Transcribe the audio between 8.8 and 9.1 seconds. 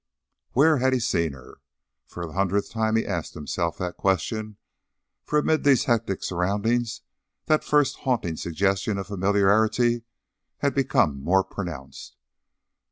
of